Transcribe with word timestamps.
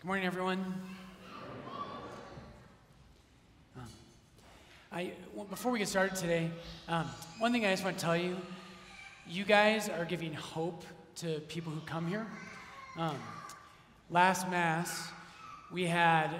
Good 0.00 0.06
morning, 0.06 0.26
everyone. 0.26 0.60
Um, 3.76 3.82
I, 4.92 5.10
well, 5.34 5.44
before 5.46 5.72
we 5.72 5.80
get 5.80 5.88
started 5.88 6.14
today, 6.14 6.52
um, 6.86 7.10
one 7.40 7.50
thing 7.50 7.66
I 7.66 7.72
just 7.72 7.82
want 7.82 7.98
to 7.98 8.04
tell 8.04 8.16
you 8.16 8.36
you 9.26 9.44
guys 9.44 9.88
are 9.88 10.04
giving 10.04 10.32
hope 10.34 10.84
to 11.16 11.40
people 11.48 11.72
who 11.72 11.80
come 11.80 12.06
here. 12.06 12.24
Um, 12.96 13.16
last 14.08 14.48
Mass, 14.48 15.08
we 15.72 15.84
had 15.84 16.30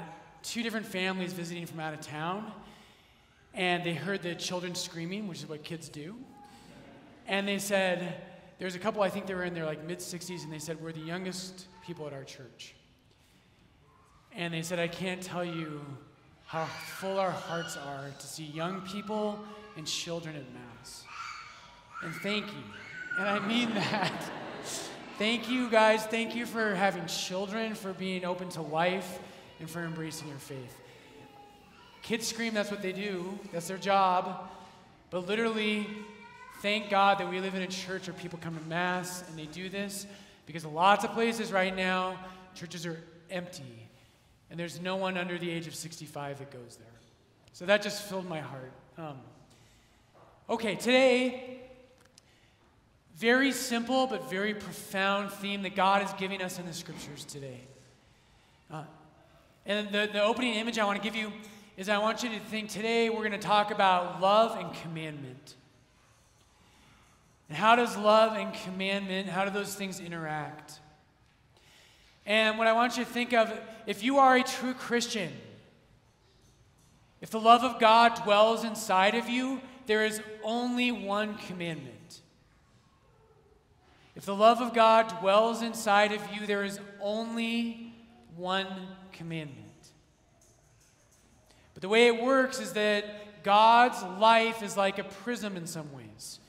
two 0.45 0.63
different 0.63 0.87
families 0.87 1.33
visiting 1.33 1.67
from 1.67 1.81
out 1.81 1.95
of 1.95 2.01
town, 2.01 2.53
and 3.55 3.83
they 3.83 3.95
heard 3.95 4.23
the 4.23 4.37
children 4.37 4.77
screaming, 4.77 5.27
which 5.27 5.39
is 5.39 5.49
what 5.49 5.65
kids 5.65 5.89
do. 5.89 6.15
And 7.27 7.49
they 7.49 7.59
said, 7.59 8.23
there's 8.61 8.77
a 8.77 8.79
couple, 8.79 9.03
I 9.03 9.09
think 9.09 9.27
they 9.27 9.35
were 9.35 9.43
in 9.43 9.55
their 9.55 9.67
like 9.67 9.85
mid 9.85 9.99
60s, 9.99 10.45
and 10.45 10.53
they 10.53 10.61
said, 10.61 10.81
We're 10.81 10.93
the 10.93 11.01
youngest 11.01 11.67
people 11.85 12.07
at 12.07 12.13
our 12.13 12.23
church. 12.23 12.77
And 14.35 14.55
they 14.55 14.63
said, 14.63 14.79
I 14.79 14.89
can't 14.89 15.23
tell 15.23 15.45
you 15.45 15.81
how 16.47 16.65
full 16.65 17.19
our 17.19 17.31
hearts 17.31 17.77
are 17.77 18.07
to 18.19 18.27
see 18.27 18.45
young 18.45 18.81
people 18.83 19.39
and 19.77 19.87
children 19.87 20.35
at 20.35 20.45
Mass. 20.55 21.05
And 22.03 22.15
thank 22.17 22.47
you. 22.47 22.63
And 23.19 23.29
I 23.29 23.47
mean 23.47 23.69
that. 23.75 24.31
thank 25.19 25.51
you, 25.51 25.69
guys. 25.69 26.07
Thank 26.07 26.35
you 26.35 26.47
for 26.47 26.75
having 26.75 27.05
children, 27.07 27.75
for 27.75 27.93
being 27.93 28.25
open 28.25 28.49
to 28.51 28.63
life, 28.63 29.19
and 29.61 29.69
for 29.69 29.85
embracing 29.85 30.29
your 30.29 30.39
faith. 30.39 30.81
Kids 32.03 32.27
scream, 32.27 32.55
that's 32.55 32.71
what 32.71 32.81
they 32.81 32.93
do, 32.93 33.39
that's 33.53 33.69
their 33.69 33.77
job. 33.77 34.49
But 35.11 35.27
literally, 35.27 35.87
thank 36.63 36.89
God 36.89 37.19
that 37.19 37.29
we 37.29 37.41
live 37.41 37.55
in 37.55 37.63
a 37.63 37.67
church 37.67 38.07
where 38.07 38.15
people 38.15 38.39
come 38.41 38.57
to 38.57 38.65
Mass 38.67 39.23
and 39.29 39.39
they 39.39 39.47
do 39.47 39.69
this 39.69 40.07
because 40.47 40.65
lots 40.65 41.05
of 41.05 41.13
places 41.13 41.53
right 41.53 41.75
now, 41.75 42.19
churches 42.55 42.87
are 42.87 43.03
empty 43.31 43.88
and 44.51 44.59
there's 44.59 44.81
no 44.81 44.97
one 44.97 45.17
under 45.17 45.39
the 45.39 45.51
age 45.51 45.67
of 45.67 45.75
65 45.75 46.39
that 46.39 46.51
goes 46.51 46.77
there. 46.77 46.87
So 47.53 47.67
that 47.67 47.83
just 47.83 48.03
filled 48.03 48.29
my 48.29 48.41
heart. 48.41 48.73
Um, 48.97 49.19
okay, 50.49 50.75
today, 50.75 51.61
very 53.17 53.53
simple 53.53 54.07
but 54.07 54.31
very 54.31 54.55
profound 54.55 55.33
theme 55.33 55.63
that 55.63 55.75
God 55.75 56.03
is 56.03 56.13
giving 56.15 56.41
us 56.41 56.59
in 56.59 56.67
the 56.67 56.73
scriptures 56.73 57.25
today. 57.25 57.61
Uh, 58.71 58.85
and 59.67 59.89
the, 59.89 60.09
the 60.13 60.23
opening 60.23 60.55
image 60.55 60.79
I 60.79 60.85
want 60.85 61.03
to 61.03 61.03
give 61.03 61.17
you 61.17 61.33
is 61.77 61.89
I 61.89 61.99
want 61.99 62.23
you 62.23 62.31
to 62.31 62.39
think 62.41 62.71
today 62.71 63.11
we're 63.11 63.19
going 63.19 63.33
to 63.33 63.39
talk 63.39 63.71
about 63.71 64.21
love 64.21 64.59
and 64.59 64.73
commandment. 64.83 65.55
And 67.49 67.57
how 67.57 67.77
does 67.77 67.97
love 67.97 68.37
and 68.37 68.53
commandment, 68.65 69.29
how 69.29 69.45
do 69.45 69.51
those 69.51 69.75
things 69.75 70.01
interact? 70.01 70.81
And 72.29 72.59
what 72.59 72.67
I 72.67 72.75
want 72.75 72.99
you 72.99 73.05
to 73.05 73.11
think 73.11 73.33
of, 73.33 73.51
if 73.87 74.05
you 74.05 74.19
are 74.19 74.37
a 74.37 74.43
true 74.43 74.75
Christian, 74.75 75.33
if 77.23 77.31
the 77.31 77.41
love 77.41 77.65
of 77.65 77.81
God 77.81 78.23
dwells 78.23 78.65
inside 78.65 79.15
of 79.15 79.31
you, 79.31 79.63
there 79.87 80.05
is 80.05 80.21
only 80.45 80.93
one 80.93 81.39
commandment. 81.39 82.21
If 84.15 84.27
the 84.27 84.35
love 84.35 84.61
of 84.61 84.75
God 84.75 85.09
dwells 85.21 85.63
inside 85.63 86.13
of 86.13 86.21
you, 86.33 86.47
there 86.47 86.65
is 86.65 86.79
only 87.01 87.95
one 88.37 88.69
commandment. 89.13 89.65
But 91.73 91.81
the 91.81 91.89
way 91.89 92.09
it 92.09 92.23
works 92.23 92.61
is 92.61 92.75
that 92.75 93.43
God's 93.43 94.03
life 94.21 94.63
is 94.63 94.77
like 94.77 94.99
a 94.99 95.05
prism 95.05 95.57
in 95.57 95.67
some 95.67 95.91
ways. 95.95 96.41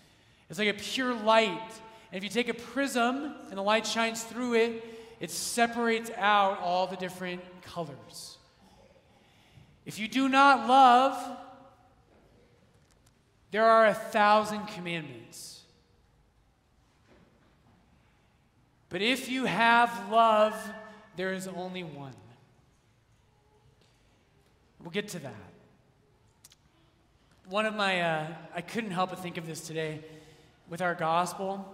It's 0.50 0.59
like 0.59 0.67
a 0.67 0.73
pure 0.73 1.13
light. 1.13 1.72
And 2.11 2.17
if 2.17 2.23
you 2.23 2.30
take 2.30 2.50
a 2.50 2.53
prism 2.53 3.35
and 3.47 3.57
the 3.57 3.61
light 3.61 3.88
shines 3.88 4.23
through 4.23 4.55
it, 4.55 4.83
it 5.20 5.31
separates 5.31 6.12
out 6.17 6.59
all 6.59 6.88
the 6.88 6.95
different 6.95 7.42
colors. 7.62 8.38
If 9.86 10.00
you 10.00 10.08
do 10.08 10.30
not 10.30 10.67
love, 10.67 11.38
there 13.52 13.66
are 13.66 13.88
a 13.88 13.94
thousand 13.94 14.68
commandments. 14.68 15.62
But 18.90 19.02
if 19.02 19.29
you 19.29 19.46
have 19.46 20.12
love, 20.12 20.56
there 21.16 21.34
is 21.34 21.47
only 21.47 21.84
one. 21.84 22.13
We'll 24.81 24.91
get 24.91 25.09
to 25.09 25.19
that. 25.19 25.34
One 27.50 27.66
of 27.66 27.75
my, 27.75 28.02
uh, 28.02 28.28
I 28.56 28.62
couldn't 28.62 28.91
help 28.91 29.09
but 29.09 29.19
think 29.19 29.38
of 29.38 29.46
this 29.46 29.62
today 29.62 30.02
with 30.69 30.81
our 30.81 30.96
gospel. 30.96 31.66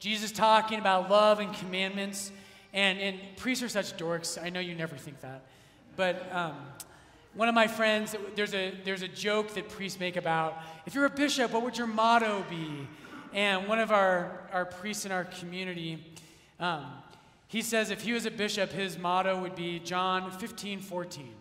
Jesus 0.00 0.32
talking 0.32 0.78
about 0.78 1.08
love 1.08 1.38
and 1.38 1.54
commandments. 1.54 2.32
And, 2.72 2.98
and 2.98 3.18
priests 3.36 3.62
are 3.62 3.68
such 3.68 3.96
dorks. 3.96 4.42
I 4.42 4.50
know 4.50 4.60
you 4.60 4.74
never 4.74 4.96
think 4.96 5.20
that. 5.20 5.42
But 5.96 6.32
um, 6.32 6.54
one 7.34 7.48
of 7.48 7.54
my 7.54 7.66
friends, 7.66 8.14
there's 8.34 8.54
a, 8.54 8.72
there's 8.84 9.02
a 9.02 9.08
joke 9.08 9.54
that 9.54 9.68
priests 9.68 10.00
make 10.00 10.16
about 10.16 10.58
if 10.86 10.94
you're 10.94 11.06
a 11.06 11.10
bishop, 11.10 11.52
what 11.52 11.62
would 11.62 11.78
your 11.78 11.86
motto 11.86 12.44
be? 12.48 12.88
And 13.32 13.68
one 13.68 13.78
of 13.78 13.92
our, 13.92 14.48
our 14.52 14.64
priests 14.64 15.06
in 15.06 15.12
our 15.12 15.24
community, 15.24 16.04
um, 16.58 16.86
he 17.46 17.62
says 17.62 17.90
if 17.90 18.02
he 18.02 18.12
was 18.12 18.26
a 18.26 18.30
bishop, 18.30 18.72
his 18.72 18.98
motto 18.98 19.40
would 19.40 19.54
be 19.54 19.78
John 19.78 20.30
15, 20.30 20.80
14. 20.80 21.34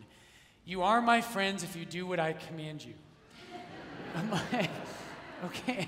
You 0.66 0.84
are 0.84 1.01
my 1.01 1.22
friends 1.22 1.63
if 1.63 1.75
you 1.75 1.85
do 1.85 2.06
what 2.06 2.19
I 2.19 2.34
command 2.34 2.85
you. 2.85 2.94
I'm 4.16 4.29
like, 4.31 4.69
okay. 5.45 5.88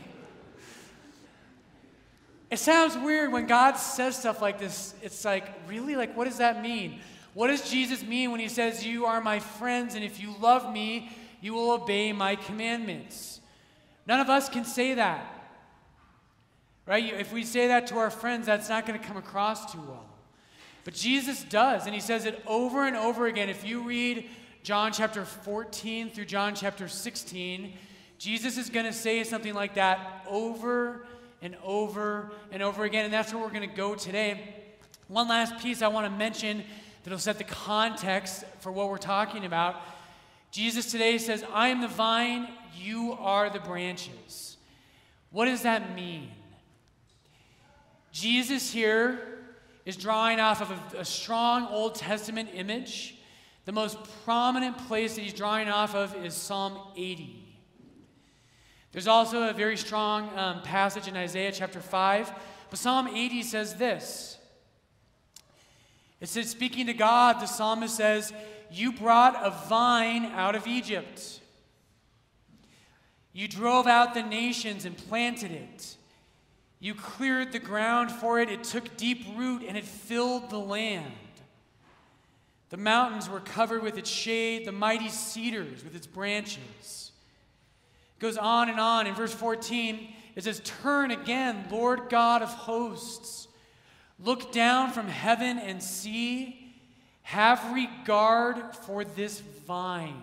It 2.52 2.60
sounds 2.60 2.98
weird 2.98 3.32
when 3.32 3.48
God 3.48 3.78
says 3.78 4.18
stuff 4.18 4.42
like 4.42 4.60
this. 4.60 4.94
It's 5.02 5.24
like, 5.24 5.46
really? 5.68 5.96
Like, 5.96 6.16
what 6.18 6.26
does 6.26 6.40
that 6.40 6.62
mean? 6.62 7.00
What 7.34 7.48
does 7.48 7.72
Jesus 7.72 8.04
mean 8.04 8.30
when 8.32 8.42
he 8.42 8.50
says, 8.50 8.86
You 8.86 9.06
are 9.06 9.22
my 9.22 9.40
friends, 9.40 9.96
and 9.96 10.04
if 10.04 10.20
you 10.20 10.36
love 10.42 10.72
me, 10.72 11.10
you 11.40 11.54
will 11.54 11.72
obey 11.72 12.12
my 12.12 12.36
commandments? 12.36 13.40
None 14.06 14.20
of 14.20 14.30
us 14.30 14.50
can 14.50 14.66
say 14.66 14.96
that. 14.96 15.26
Right? 16.86 17.14
If 17.14 17.32
we 17.32 17.46
say 17.46 17.68
that 17.68 17.88
to 17.88 17.98
our 17.98 18.12
friends, 18.12 18.48
that's 18.48 18.68
not 18.68 18.86
going 18.86 19.00
to 19.00 19.06
come 19.06 19.16
across 19.16 19.72
too 19.72 19.82
well. 19.88 20.06
But 20.84 20.94
Jesus 20.94 21.44
does, 21.44 21.86
and 21.86 21.96
he 21.96 22.02
says 22.02 22.26
it 22.26 22.44
over 22.46 22.86
and 22.86 22.98
over 22.98 23.28
again. 23.28 23.48
If 23.48 23.66
you 23.66 23.84
read 23.84 24.30
John 24.64 24.92
chapter 24.92 25.24
14 25.24 26.10
through 26.10 26.26
John 26.26 26.54
chapter 26.54 26.90
16, 26.90 27.72
Jesus 28.18 28.58
is 28.58 28.70
going 28.70 28.86
to 28.86 28.94
say 28.94 29.24
something 29.24 29.54
like 29.54 29.76
that 29.76 30.26
over 30.28 31.06
and 31.42 31.56
over 31.64 32.32
and 32.52 32.62
over 32.62 32.84
again. 32.84 33.06
And 33.06 33.14
that's 33.14 33.34
where 33.34 33.42
we're 33.42 33.50
going 33.50 33.70
to 33.70 33.76
go 33.76 33.96
today. 33.96 34.56
One 35.08 35.28
last 35.28 35.62
piece 35.62 35.82
I 35.82 35.88
want 35.88 36.06
to 36.06 36.18
mention 36.18 36.64
that'll 37.04 37.20
set 37.20 37.38
the 37.38 37.44
context 37.44 38.44
for 38.60 38.72
what 38.72 38.90
we're 38.90 38.98
talking 38.98 39.46
about. 39.46 39.76
Jesus 40.52 40.92
today 40.92 41.18
says, 41.18 41.44
I 41.54 41.70
am 41.70 41.82
the 41.82 41.88
vine, 41.88 42.48
you 42.78 43.14
are 43.14 43.50
the 43.50 43.60
branches. 43.60 44.58
What 45.32 45.46
does 45.46 45.64
that 45.64 45.96
mean? 45.96 46.30
Jesus 48.12 48.72
here 48.72 49.20
is 49.86 49.96
drawing 49.96 50.40
off 50.40 50.62
of 50.62 50.72
a, 50.94 51.00
a, 51.00 51.06
strong 51.06 51.68
Old 51.68 51.96
Testament 51.96 52.50
image. 52.54 53.16
The 53.66 53.72
most 53.72 53.98
prominent 54.26 54.78
place 54.78 55.16
that 55.16 55.22
he's 55.22 55.34
drawing 55.34 55.70
off 55.70 55.96
of 55.96 56.16
is 56.26 56.34
Psalm 56.34 56.78
80. 56.98 57.41
There's 58.92 59.08
also 59.08 59.50
a 59.50 59.54
very 59.54 59.78
strong 59.78 60.30
um, 60.38 60.62
passage 60.64 61.08
in 61.08 61.16
Isaiah 61.16 61.52
chapter 61.52 61.80
5. 61.80 62.32
But 62.70 62.80
Psalm 62.80 63.08
80 63.08 63.44
says 63.44 63.76
this 63.76 64.38
It 66.20 66.28
says, 66.28 66.50
speaking 66.50 66.88
to 66.88 66.94
God, 66.94 67.40
the 67.40 67.46
psalmist 67.46 67.96
says, 67.96 68.34
You 68.70 68.92
brought 68.92 69.36
a 69.36 69.52
vine 69.68 70.26
out 70.26 70.56
of 70.56 70.68
Egypt. 70.68 71.40
You 73.34 73.48
drove 73.48 73.88
out 73.88 74.14
the 74.14 74.24
nations 74.24 74.84
and 74.84 74.98
planted 74.98 75.52
it. 75.52 75.96
You 76.82 76.96
cleared 76.96 77.54
the 77.54 77.60
ground 77.60 78.12
for 78.12 78.40
it. 78.42 78.50
It 78.50 78.66
took 78.66 78.98
deep 78.98 79.26
root 79.38 79.64
and 79.66 79.78
it 79.78 79.86
filled 79.86 80.50
the 80.50 80.60
land. 80.60 81.06
The 82.72 82.78
mountains 82.78 83.30
were 83.30 83.40
covered 83.40 83.84
with 83.84 83.98
its 83.98 84.10
shade, 84.10 84.66
the 84.66 84.72
mighty 84.74 85.08
cedars 85.08 85.84
with 85.84 85.96
its 85.96 86.08
branches 86.08 87.01
goes 88.22 88.38
on 88.38 88.70
and 88.70 88.80
on. 88.80 89.08
In 89.08 89.16
verse 89.16 89.34
14, 89.34 90.08
it 90.36 90.44
says, 90.44 90.62
Turn 90.64 91.12
again, 91.12 91.66
Lord 91.70 92.10
God 92.10 92.42
of 92.42 92.50
hosts. 92.50 93.48
Look 94.24 94.52
down 94.52 94.92
from 94.92 95.08
heaven 95.08 95.58
and 95.58 95.82
see. 95.82 96.58
Have 97.24 97.74
regard 97.74 98.76
for 98.76 99.04
this 99.04 99.40
vine. 99.40 100.22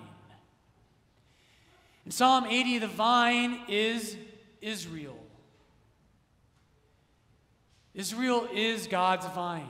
In 2.07 2.13
Psalm 2.13 2.47
80, 2.47 2.79
the 2.79 2.87
vine 2.87 3.61
is 3.69 4.17
Israel. 4.61 5.19
Israel 7.95 8.49
is 8.53 8.87
God's 8.87 9.27
vine. 9.27 9.69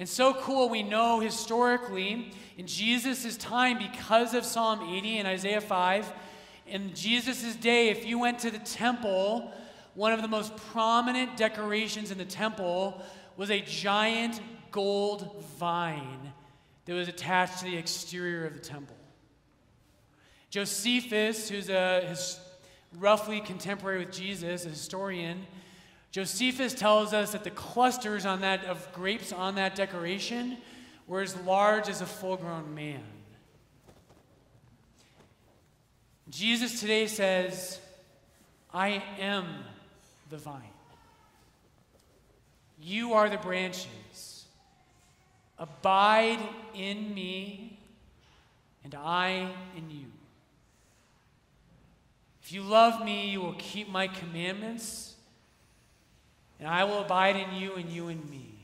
And 0.00 0.08
so 0.08 0.32
cool, 0.32 0.70
we 0.70 0.82
know 0.82 1.20
historically 1.20 2.32
in 2.56 2.66
Jesus' 2.66 3.36
time, 3.36 3.76
because 3.76 4.32
of 4.32 4.46
Psalm 4.46 4.80
80 4.80 5.18
and 5.18 5.28
Isaiah 5.28 5.60
5, 5.60 6.10
in 6.66 6.94
Jesus' 6.94 7.54
day, 7.54 7.90
if 7.90 8.06
you 8.06 8.18
went 8.18 8.38
to 8.38 8.50
the 8.50 8.60
temple, 8.60 9.52
one 9.94 10.14
of 10.14 10.22
the 10.22 10.28
most 10.28 10.56
prominent 10.56 11.36
decorations 11.36 12.10
in 12.10 12.16
the 12.16 12.24
temple 12.24 13.02
was 13.36 13.50
a 13.50 13.60
giant 13.60 14.40
gold 14.70 15.44
vine 15.58 16.32
that 16.86 16.94
was 16.94 17.08
attached 17.08 17.58
to 17.58 17.66
the 17.66 17.76
exterior 17.76 18.46
of 18.46 18.54
the 18.54 18.58
temple. 18.58 18.96
Josephus, 20.48 21.50
who's 21.50 21.68
a 21.68 22.06
his, 22.06 22.40
roughly 22.98 23.40
contemporary 23.40 23.98
with 23.98 24.12
Jesus, 24.12 24.64
a 24.64 24.70
historian, 24.70 25.46
Josephus 26.10 26.74
tells 26.74 27.12
us 27.12 27.32
that 27.32 27.44
the 27.44 27.50
clusters 27.50 28.26
on 28.26 28.40
that 28.40 28.64
of 28.64 28.92
grapes 28.92 29.32
on 29.32 29.54
that 29.54 29.74
decoration 29.74 30.58
were 31.06 31.20
as 31.20 31.36
large 31.42 31.88
as 31.88 32.00
a 32.00 32.06
full-grown 32.06 32.74
man. 32.74 33.02
Jesus 36.28 36.80
today 36.80 37.06
says, 37.06 37.80
I 38.72 39.02
am 39.18 39.46
the 40.30 40.36
vine. 40.36 40.62
You 42.80 43.14
are 43.14 43.28
the 43.28 43.36
branches. 43.36 44.46
Abide 45.58 46.38
in 46.74 47.12
me, 47.12 47.78
and 48.84 48.94
I 48.94 49.50
in 49.76 49.90
you. 49.90 50.06
If 52.42 52.52
you 52.52 52.62
love 52.62 53.04
me, 53.04 53.28
you 53.28 53.40
will 53.42 53.56
keep 53.58 53.90
my 53.90 54.08
commandments, 54.08 55.09
and 56.60 56.68
I 56.68 56.84
will 56.84 57.00
abide 57.00 57.36
in 57.36 57.54
you, 57.54 57.74
and 57.74 57.88
you 57.90 58.08
in 58.08 58.30
me. 58.30 58.54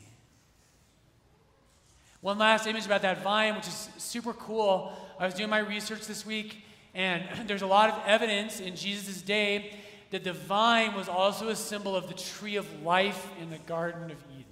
One 2.20 2.38
last 2.38 2.66
image 2.66 2.86
about 2.86 3.02
that 3.02 3.22
vine, 3.22 3.54
which 3.56 3.66
is 3.66 3.88
super 3.96 4.34
cool. 4.34 4.92
I 5.18 5.24
was 5.24 5.34
doing 5.34 5.50
my 5.50 5.58
research 5.58 6.06
this 6.06 6.26
week, 6.26 6.62
and 6.94 7.24
there's 7.46 7.62
a 7.62 7.66
lot 7.66 7.90
of 7.90 8.00
evidence 8.06 8.60
in 8.60 8.76
Jesus' 8.76 9.22
day 9.22 9.76
that 10.10 10.24
the 10.24 10.32
vine 10.32 10.94
was 10.94 11.08
also 11.08 11.48
a 11.48 11.56
symbol 11.56 11.96
of 11.96 12.08
the 12.08 12.14
tree 12.14 12.56
of 12.56 12.82
life 12.82 13.30
in 13.40 13.50
the 13.50 13.58
Garden 13.58 14.10
of 14.10 14.18
Eden. 14.32 14.44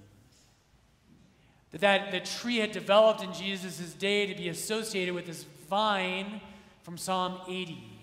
That, 1.71 1.81
that 1.81 2.11
the 2.11 2.19
tree 2.19 2.57
had 2.57 2.71
developed 2.71 3.23
in 3.23 3.33
Jesus' 3.33 3.93
day 3.93 4.25
to 4.25 4.35
be 4.35 4.49
associated 4.49 5.13
with 5.13 5.27
this 5.27 5.45
vine 5.69 6.41
from 6.83 6.97
Psalm 6.97 7.39
80. 7.47 7.94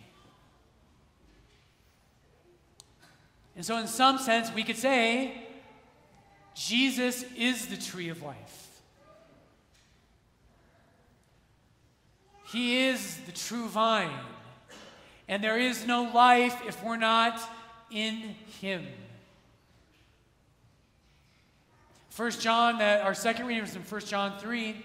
And 3.56 3.64
so, 3.64 3.76
in 3.76 3.86
some 3.86 4.18
sense, 4.18 4.52
we 4.52 4.62
could 4.62 4.76
say 4.76 5.42
Jesus 6.54 7.24
is 7.36 7.66
the 7.66 7.76
tree 7.76 8.08
of 8.08 8.22
life. 8.22 8.62
He 12.50 12.86
is 12.86 13.18
the 13.26 13.32
true 13.32 13.66
vine. 13.68 14.18
And 15.28 15.42
there 15.42 15.58
is 15.58 15.86
no 15.86 16.10
life 16.14 16.60
if 16.66 16.82
we're 16.84 16.96
not 16.96 17.40
in 17.90 18.34
Him. 18.60 18.86
First 22.10 22.42
John, 22.42 22.78
that 22.78 23.00
our 23.00 23.14
second 23.14 23.46
reading 23.46 23.62
was 23.62 23.74
in 23.74 23.82
First 23.82 24.08
John 24.08 24.38
3. 24.38 24.84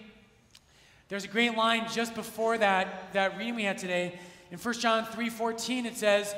There's 1.10 1.25
a 1.25 1.28
great 1.28 1.58
line 1.58 1.86
just 1.92 2.16
before 2.16 2.58
that, 2.58 3.12
that 3.12 3.38
reading 3.38 3.56
we 3.56 3.64
had 3.64 3.78
today. 3.78 4.18
In 4.50 4.58
First 4.58 4.80
John 4.80 5.06
3 5.06 5.30
14, 5.30 5.86
it 5.86 5.98
says, 5.98 6.34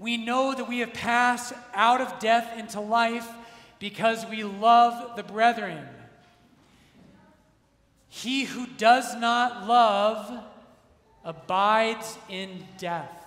We 0.00 0.16
know 0.16 0.54
that 0.54 0.66
we 0.66 0.78
have 0.78 0.94
passed 0.94 1.52
out 1.74 2.00
of 2.00 2.18
death 2.20 2.58
into 2.58 2.80
life 2.80 3.28
because 3.78 4.24
we 4.24 4.44
love 4.44 5.14
the 5.14 5.22
brethren. 5.22 5.86
He 8.08 8.44
who 8.44 8.66
does 8.66 9.14
not 9.14 9.68
love 9.68 10.42
abides 11.22 12.16
in 12.30 12.64
death. 12.78 13.26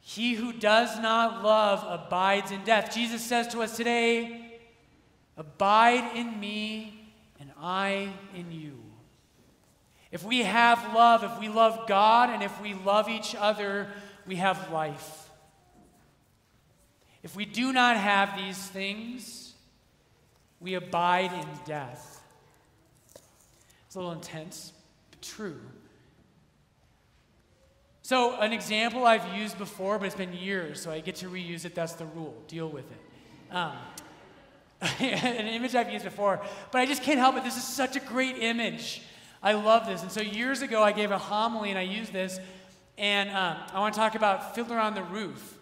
He 0.00 0.34
who 0.34 0.52
does 0.52 0.96
not 1.00 1.42
love 1.42 1.84
abides 1.84 2.52
in 2.52 2.62
death. 2.62 2.94
Jesus 2.94 3.20
says 3.20 3.48
to 3.48 3.62
us 3.62 3.76
today, 3.76 4.60
Abide 5.36 6.16
in 6.16 6.38
me, 6.38 7.12
and 7.40 7.50
I 7.60 8.12
in 8.32 8.52
you. 8.52 8.77
If 10.10 10.24
we 10.24 10.40
have 10.40 10.94
love, 10.94 11.22
if 11.22 11.38
we 11.38 11.48
love 11.48 11.86
God, 11.86 12.30
and 12.30 12.42
if 12.42 12.60
we 12.62 12.74
love 12.74 13.08
each 13.08 13.34
other, 13.34 13.88
we 14.26 14.36
have 14.36 14.70
life. 14.72 15.28
If 17.22 17.36
we 17.36 17.44
do 17.44 17.72
not 17.72 17.96
have 17.96 18.36
these 18.36 18.56
things, 18.56 19.54
we 20.60 20.74
abide 20.74 21.32
in 21.32 21.46
death. 21.66 22.22
It's 23.86 23.96
a 23.96 23.98
little 23.98 24.12
intense, 24.12 24.72
but 25.10 25.20
true. 25.20 25.60
So, 28.02 28.40
an 28.40 28.54
example 28.54 29.06
I've 29.06 29.36
used 29.36 29.58
before, 29.58 29.98
but 29.98 30.06
it's 30.06 30.14
been 30.14 30.32
years, 30.32 30.80
so 30.80 30.90
I 30.90 31.00
get 31.00 31.16
to 31.16 31.28
reuse 31.28 31.66
it. 31.66 31.74
That's 31.74 31.92
the 31.92 32.06
rule. 32.06 32.34
Deal 32.48 32.68
with 32.68 32.86
it. 32.90 33.54
Um, 33.54 33.76
an 35.00 35.46
image 35.46 35.74
I've 35.74 35.92
used 35.92 36.04
before, 36.04 36.40
but 36.70 36.80
I 36.80 36.86
just 36.86 37.02
can't 37.02 37.18
help 37.18 37.36
it. 37.36 37.44
This 37.44 37.56
is 37.56 37.64
such 37.64 37.96
a 37.96 38.00
great 38.00 38.38
image. 38.38 39.02
I 39.42 39.52
love 39.52 39.86
this. 39.86 40.02
And 40.02 40.10
so, 40.10 40.20
years 40.20 40.62
ago, 40.62 40.82
I 40.82 40.92
gave 40.92 41.10
a 41.10 41.18
homily 41.18 41.70
and 41.70 41.78
I 41.78 41.82
used 41.82 42.12
this, 42.12 42.40
and 42.96 43.30
um, 43.30 43.56
I 43.72 43.78
want 43.78 43.94
to 43.94 44.00
talk 44.00 44.14
about 44.14 44.54
Fiddler 44.54 44.78
on 44.78 44.94
the 44.94 45.02
Roof. 45.02 45.56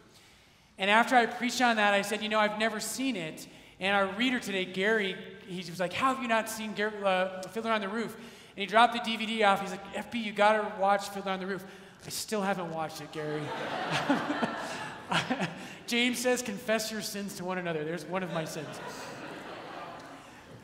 And 0.78 0.90
after 0.90 1.17
I 1.17 1.26
preached 1.26 1.61
on 1.61 1.76
that, 1.76 1.94
I 1.94 2.02
said, 2.02 2.23
You 2.23 2.28
know, 2.28 2.38
I've 2.38 2.58
never 2.58 2.81
seen 2.81 3.17
it. 3.17 3.46
And 3.78 3.94
our 3.94 4.06
reader 4.17 4.40
today, 4.40 4.64
Gary, 4.64 5.17
he 5.46 5.58
was 5.70 5.81
like, 5.81 5.93
How 5.93 6.14
have 6.14 6.23
you 6.23 6.28
not 6.28 6.49
seen 6.49 6.73
Gary, 6.73 6.93
uh, 7.05 7.43
Fiddler 7.43 7.73
on 7.73 7.81
the 7.81 7.88
Roof? 7.88 8.14
And 8.14 8.62
he 8.62 8.67
dropped 8.67 8.94
the 8.94 9.00
DVD 9.00 9.46
off. 9.46 9.61
He's 9.61 9.70
like, 9.70 9.94
FB, 9.94 10.25
you 10.25 10.32
got 10.32 10.52
to 10.52 10.81
watch 10.81 11.11
Fiddler 11.11 11.32
on 11.32 11.40
the 11.40 11.46
Roof. 11.46 11.64
I 12.06 12.08
still 12.08 12.40
haven't 12.40 12.73
watched 12.73 13.00
it, 13.00 13.12
Gary. 13.12 13.43
James 15.87 16.19
says, 16.19 16.40
confess 16.40 16.90
your 16.90 17.02
sins 17.02 17.34
to 17.37 17.44
one 17.44 17.58
another. 17.58 17.84
There's 17.84 18.05
one 18.05 18.23
of 18.23 18.32
my 18.32 18.44
sins. 18.44 18.67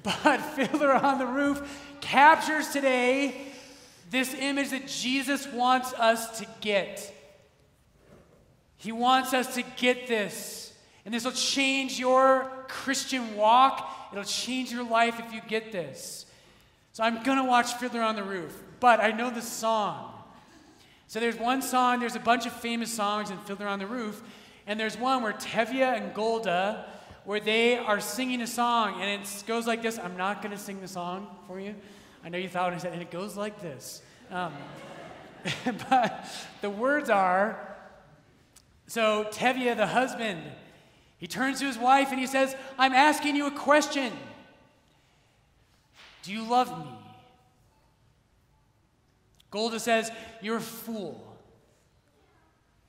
But 0.05 0.38
Fiddler 0.38 0.94
on 0.94 1.20
the 1.20 1.26
Roof 1.26 1.91
captures 2.12 2.69
today 2.69 3.35
this 4.11 4.35
image 4.35 4.69
that 4.69 4.87
Jesus 4.87 5.47
wants 5.47 5.94
us 5.94 6.41
to 6.41 6.47
get. 6.61 7.11
He 8.76 8.93
wants 8.93 9.32
us 9.32 9.55
to 9.55 9.62
get 9.79 10.06
this. 10.06 10.75
And 11.06 11.14
this 11.14 11.25
will 11.25 11.32
change 11.32 11.99
your 11.99 12.50
Christian 12.69 13.35
walk. 13.35 13.91
It'll 14.12 14.25
change 14.25 14.70
your 14.70 14.85
life 14.85 15.19
if 15.20 15.32
you 15.32 15.41
get 15.49 15.73
this. 15.73 16.26
So 16.93 17.03
I'm 17.03 17.23
going 17.23 17.38
to 17.38 17.44
watch 17.44 17.73
Fiddler 17.75 18.03
on 18.03 18.14
the 18.14 18.23
Roof, 18.23 18.62
but 18.79 19.00
I 19.00 19.12
know 19.12 19.31
the 19.31 19.41
song. 19.41 20.12
So 21.06 21.19
there's 21.19 21.37
one 21.37 21.62
song, 21.62 22.00
there's 22.00 22.17
a 22.17 22.20
bunch 22.20 22.44
of 22.44 22.53
famous 22.53 22.93
songs 22.93 23.31
in 23.31 23.38
Fiddler 23.38 23.67
on 23.69 23.79
the 23.79 23.87
Roof, 23.87 24.23
and 24.67 24.79
there's 24.79 24.99
one 24.99 25.23
where 25.23 25.32
Tevye 25.32 25.97
and 25.97 26.12
Golda, 26.12 26.85
where 27.25 27.41
they 27.41 27.79
are 27.79 28.00
singing 28.00 28.43
a 28.43 28.47
song, 28.47 29.00
and 29.00 29.23
it 29.23 29.44
goes 29.47 29.67
like 29.67 29.81
this. 29.81 29.99
I'm 29.99 30.19
not 30.19 30.43
going 30.43 30.53
to 30.53 30.61
sing 30.61 30.82
the 30.82 30.88
song 30.88 31.26
for 31.47 31.59
you. 31.59 31.75
I 32.25 32.29
know 32.29 32.38
you 32.38 32.49
thought 32.49 32.73
I 32.73 32.79
said, 32.79 32.93
and 32.93 33.02
it 33.02 33.11
goes 33.11 33.37
like 33.37 33.61
this. 33.61 34.02
Um, 34.31 34.52
but 35.88 36.26
the 36.61 36.71
words 36.71 37.11
are 37.11 37.59
so 38.87 39.25
Tevye, 39.31 39.76
the 39.76 39.87
husband, 39.87 40.43
he 41.19 41.26
turns 41.26 41.61
to 41.61 41.67
his 41.67 41.79
wife 41.79 42.09
and 42.11 42.21
he 42.21 42.26
says, 42.26 42.55
I'm 42.79 42.93
asking 42.93 43.37
you 43.37 43.47
a 43.47 43.50
question. 43.50 44.12
Do 46.23 46.33
you 46.33 46.43
love 46.43 46.76
me? 46.79 46.93
Golda 49.50 49.81
says, 49.81 50.11
You're 50.41 50.59
a 50.59 50.61
fool. 50.61 51.25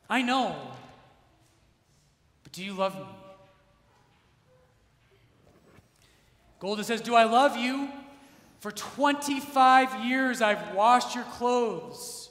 I 0.10 0.22
know. 0.22 0.56
But 2.44 2.54
do 2.54 2.64
you 2.64 2.74
love 2.74 2.96
me? 2.96 3.06
Golda 6.60 6.84
says, 6.84 7.02
Do 7.02 7.16
I 7.16 7.24
love 7.24 7.58
you? 7.58 7.90
For 8.64 8.72
25 8.72 10.06
years, 10.06 10.42
I've 10.42 10.74
washed 10.74 11.16
your 11.16 11.26
clothes. 11.26 12.30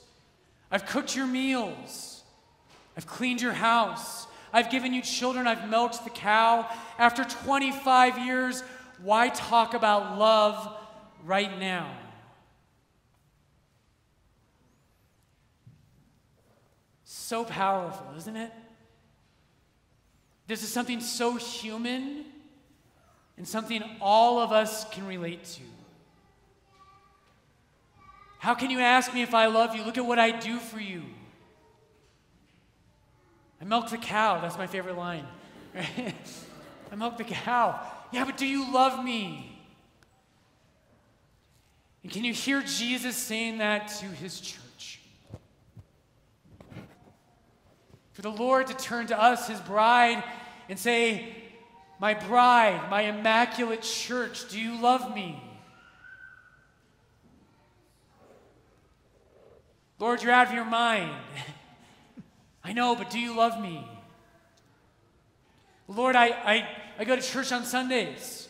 I've 0.71 0.87
cooked 0.87 1.15
your 1.15 1.27
meals. 1.27 2.23
I've 2.97 3.07
cleaned 3.07 3.43
your 3.43 3.53
house. 3.53 4.27
I've 4.51 4.71
given 4.71 4.95
you 4.95 5.03
children. 5.03 5.47
I've 5.47 5.69
milked 5.69 6.03
the 6.05 6.09
cow. 6.09 6.67
After 6.97 7.23
25 7.23 8.25
years, 8.25 8.63
why 9.03 9.29
talk 9.29 9.75
about 9.75 10.19
love 10.19 10.75
right 11.27 11.59
now? 11.61 11.95
so 17.05 17.45
powerful, 17.45 18.07
isn't 18.17 18.37
it? 18.37 18.53
This 20.47 20.63
is 20.63 20.71
something 20.71 21.03
so 21.03 21.37
human 21.37 22.25
and 23.37 23.47
something 23.47 23.83
all 24.01 24.39
of 24.39 24.51
us 24.51 24.89
can 24.89 25.07
relate 25.07 25.45
to. 25.45 25.63
How 28.43 28.57
can 28.57 28.71
you 28.71 28.81
ask 28.81 29.15
me 29.15 29.23
if 29.23 29.35
I 29.35 29.47
love 29.47 29.77
you? 29.77 29.85
Look 29.85 29.97
at 29.97 30.05
what 30.05 30.19
I 30.19 30.33
do 30.33 30.59
for 30.59 30.81
you. 30.81 31.05
I 33.61 33.65
milk 33.65 33.89
the 33.89 33.97
cow. 33.97 34.41
That's 34.41 34.59
my 34.59 34.67
favorite 34.67 34.97
line. 34.97 35.25
I 35.77 36.97
milk 36.97 37.19
the 37.19 37.23
cow. 37.23 37.79
Yeah, 38.11 38.25
but 38.25 38.37
do 38.37 38.45
you 38.45 38.75
love 38.75 39.05
me? 39.05 39.65
And 42.03 42.11
can 42.11 42.25
you 42.25 42.33
hear 42.33 42.63
Jesus 42.63 43.15
saying 43.15 43.59
that 43.59 43.87
to 44.01 44.07
his 44.07 44.41
church? 44.41 44.99
For 48.15 48.23
the 48.23 48.33
Lord 48.33 48.67
to 48.67 48.75
turn 48.75 49.07
to 49.07 49.23
us, 49.23 49.47
his 49.47 49.61
bride, 49.61 50.25
and 50.69 50.77
say, 50.77 51.33
my 52.01 52.15
bride, 52.15 52.91
my 52.91 53.03
immaculate 53.03 53.83
church, 53.83 54.51
do 54.51 54.59
you 54.59 54.83
love 54.83 55.15
me? 55.15 55.41
Lord, 60.03 60.21
you're 60.21 60.33
out 60.33 60.49
of 60.49 60.53
your 60.53 60.65
mind. 60.65 61.13
I 62.65 62.73
know, 62.73 62.97
but 62.97 63.09
do 63.09 63.21
you 63.21 63.37
love 63.37 63.63
me? 63.63 63.87
Lord, 65.87 66.17
I, 66.17 66.27
I, 66.27 66.69
I 66.99 67.05
go 67.05 67.15
to 67.15 67.23
church 67.23 67.53
on 67.53 67.65
Sundays. 67.65 68.49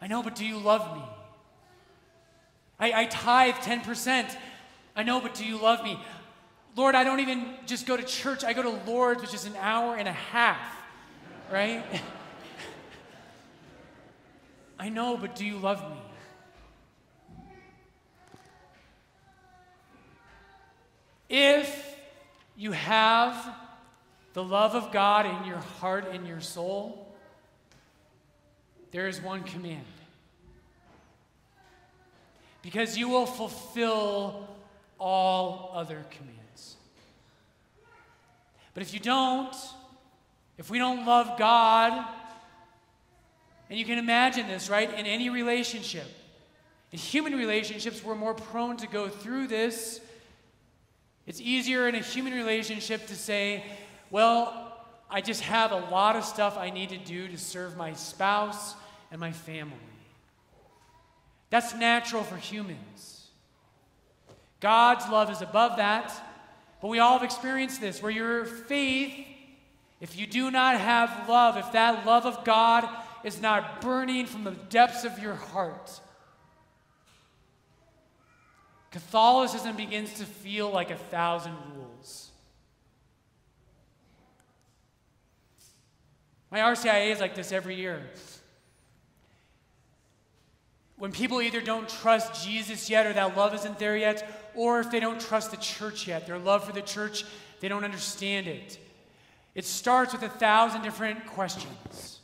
I 0.00 0.06
know, 0.06 0.22
but 0.22 0.36
do 0.36 0.46
you 0.46 0.56
love 0.56 0.96
me? 0.96 1.02
I, 2.80 3.02
I 3.02 3.04
tithe 3.08 3.56
10%. 3.56 4.34
I 4.96 5.02
know, 5.02 5.20
but 5.20 5.34
do 5.34 5.44
you 5.44 5.58
love 5.58 5.84
me? 5.84 6.00
Lord, 6.74 6.94
I 6.94 7.04
don't 7.04 7.20
even 7.20 7.52
just 7.66 7.84
go 7.84 7.94
to 7.94 8.04
church, 8.04 8.44
I 8.44 8.54
go 8.54 8.62
to 8.62 8.90
Lord's, 8.90 9.20
which 9.20 9.34
is 9.34 9.44
an 9.44 9.56
hour 9.60 9.96
and 9.96 10.08
a 10.08 10.12
half, 10.12 10.62
right? 11.52 11.84
I 14.78 14.88
know, 14.88 15.18
but 15.18 15.36
do 15.36 15.44
you 15.44 15.58
love 15.58 15.82
me? 15.90 15.98
If 21.28 21.96
you 22.56 22.72
have 22.72 23.54
the 24.32 24.42
love 24.42 24.74
of 24.74 24.92
God 24.92 25.26
in 25.26 25.48
your 25.48 25.58
heart 25.58 26.08
and 26.12 26.26
your 26.26 26.40
soul, 26.40 27.14
there 28.90 29.06
is 29.06 29.20
one 29.20 29.42
command. 29.42 29.84
Because 32.62 32.96
you 32.96 33.08
will 33.08 33.26
fulfill 33.26 34.48
all 34.98 35.72
other 35.74 36.04
commands. 36.10 36.76
But 38.74 38.82
if 38.82 38.94
you 38.94 39.00
don't, 39.00 39.54
if 40.56 40.70
we 40.70 40.78
don't 40.78 41.06
love 41.06 41.38
God, 41.38 42.04
and 43.70 43.78
you 43.78 43.84
can 43.84 43.98
imagine 43.98 44.48
this, 44.48 44.70
right? 44.70 44.88
In 44.88 45.06
any 45.06 45.30
relationship, 45.30 46.06
in 46.90 46.98
human 46.98 47.34
relationships, 47.34 48.02
we're 48.02 48.14
more 48.14 48.34
prone 48.34 48.76
to 48.78 48.86
go 48.86 49.08
through 49.08 49.48
this. 49.48 50.00
It's 51.28 51.42
easier 51.42 51.86
in 51.86 51.94
a 51.94 52.00
human 52.00 52.32
relationship 52.32 53.06
to 53.08 53.14
say, 53.14 53.62
well, 54.10 54.72
I 55.10 55.20
just 55.20 55.42
have 55.42 55.72
a 55.72 55.76
lot 55.90 56.16
of 56.16 56.24
stuff 56.24 56.56
I 56.56 56.70
need 56.70 56.88
to 56.88 56.96
do 56.96 57.28
to 57.28 57.36
serve 57.36 57.76
my 57.76 57.92
spouse 57.92 58.74
and 59.10 59.20
my 59.20 59.32
family. 59.32 59.76
That's 61.50 61.74
natural 61.74 62.22
for 62.22 62.38
humans. 62.38 63.26
God's 64.60 65.06
love 65.10 65.30
is 65.30 65.42
above 65.42 65.76
that, 65.76 66.10
but 66.80 66.88
we 66.88 66.98
all 66.98 67.18
have 67.18 67.22
experienced 67.22 67.78
this 67.78 68.02
where 68.02 68.10
your 68.10 68.46
faith, 68.46 69.12
if 70.00 70.18
you 70.18 70.26
do 70.26 70.50
not 70.50 70.80
have 70.80 71.28
love, 71.28 71.58
if 71.58 71.72
that 71.72 72.06
love 72.06 72.24
of 72.24 72.42
God 72.44 72.88
is 73.22 73.38
not 73.38 73.82
burning 73.82 74.24
from 74.24 74.44
the 74.44 74.52
depths 74.70 75.04
of 75.04 75.18
your 75.18 75.34
heart, 75.34 76.00
Catholicism 78.90 79.76
begins 79.76 80.14
to 80.14 80.24
feel 80.24 80.70
like 80.70 80.90
a 80.90 80.96
thousand 80.96 81.54
rules. 81.76 82.30
My 86.50 86.60
RCIA 86.60 87.10
is 87.12 87.20
like 87.20 87.34
this 87.34 87.52
every 87.52 87.76
year. 87.76 88.02
When 90.96 91.12
people 91.12 91.40
either 91.40 91.60
don't 91.60 91.88
trust 91.88 92.44
Jesus 92.44 92.88
yet 92.90 93.06
or 93.06 93.12
that 93.12 93.36
love 93.36 93.54
isn't 93.54 93.78
there 93.78 93.96
yet, 93.96 94.50
or 94.54 94.80
if 94.80 94.90
they 94.90 94.98
don't 94.98 95.20
trust 95.20 95.50
the 95.50 95.56
church 95.58 96.08
yet, 96.08 96.26
their 96.26 96.38
love 96.38 96.64
for 96.64 96.72
the 96.72 96.82
church, 96.82 97.24
they 97.60 97.68
don't 97.68 97.84
understand 97.84 98.48
it. 98.48 98.78
It 99.54 99.64
starts 99.64 100.12
with 100.12 100.22
a 100.22 100.28
thousand 100.28 100.82
different 100.82 101.26
questions. 101.26 102.18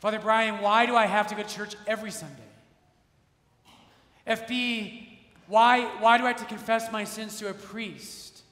Father 0.00 0.18
Brian, 0.18 0.60
why 0.60 0.86
do 0.86 0.96
I 0.96 1.06
have 1.06 1.28
to 1.28 1.36
go 1.36 1.42
to 1.42 1.48
church 1.48 1.76
every 1.86 2.10
Sunday? 2.10 2.41
FB, 4.26 5.08
why, 5.48 5.84
why 6.00 6.18
do 6.18 6.24
I 6.24 6.28
have 6.28 6.36
to 6.38 6.44
confess 6.44 6.90
my 6.92 7.04
sins 7.04 7.38
to 7.38 7.48
a 7.48 7.54
priest? 7.54 8.42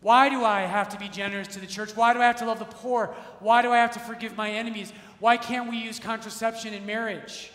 Why 0.00 0.28
do 0.30 0.44
I 0.44 0.62
have 0.62 0.88
to 0.90 0.98
be 0.98 1.08
generous 1.08 1.48
to 1.48 1.60
the 1.60 1.66
church? 1.66 1.94
Why 1.94 2.12
do 2.14 2.20
I 2.20 2.26
have 2.26 2.38
to 2.38 2.46
love 2.46 2.58
the 2.58 2.64
poor? 2.64 3.14
Why 3.40 3.62
do 3.62 3.70
I 3.70 3.76
have 3.76 3.92
to 3.92 4.00
forgive 4.00 4.36
my 4.36 4.50
enemies? 4.50 4.92
Why 5.18 5.36
can't 5.36 5.70
we 5.70 5.76
use 5.76 5.98
contraception 5.98 6.72
in 6.72 6.86
marriage? 6.86 7.50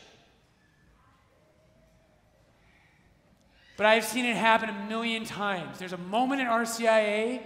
But 3.78 3.88
I've 3.88 4.06
seen 4.06 4.26
it 4.26 4.38
happen 4.38 4.70
a 4.70 4.88
million 4.88 5.26
times. 5.26 5.80
There's 5.80 5.92
a 5.92 5.98
moment 5.98 6.42
in 6.42 6.48
RCIA 6.48 7.42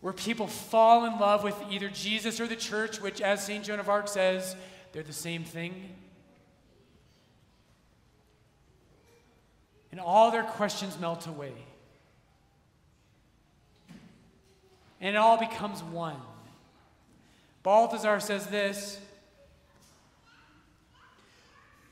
where 0.00 0.12
people 0.12 0.46
fall 0.46 1.04
in 1.04 1.18
love 1.18 1.44
with 1.44 1.56
either 1.70 1.88
Jesus 1.88 2.40
or 2.40 2.46
the 2.46 2.56
church, 2.56 3.00
which, 3.00 3.20
as 3.20 3.44
St. 3.44 3.64
Joan 3.64 3.80
of 3.80 3.88
Arc 3.88 4.08
says, 4.08 4.56
they're 4.92 5.02
the 5.02 5.12
same 5.12 5.44
thing. 5.44 5.94
And 9.96 10.04
all 10.04 10.30
their 10.30 10.42
questions 10.42 11.00
melt 11.00 11.26
away. 11.26 11.54
and 15.00 15.14
it 15.14 15.18
all 15.18 15.38
becomes 15.38 15.82
one. 15.82 16.16
Balthasar 17.62 18.20
says 18.20 18.46
this. 18.46 18.98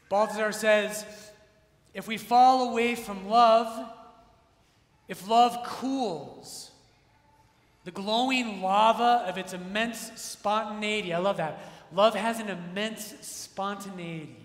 Balthasar 0.08 0.52
says, 0.52 1.04
if 1.92 2.06
we 2.06 2.16
fall 2.16 2.70
away 2.70 2.94
from 2.94 3.28
love, 3.28 3.88
if 5.08 5.28
love 5.28 5.64
cools, 5.64 6.70
the 7.84 7.90
glowing 7.90 8.62
lava 8.62 9.24
of 9.28 9.38
its 9.38 9.52
immense 9.52 10.10
spontaneity, 10.20 11.12
I 11.12 11.18
love 11.18 11.36
that. 11.36 11.60
Love 11.92 12.14
has 12.14 12.40
an 12.40 12.48
immense 12.48 13.14
spontaneity. 13.20 14.43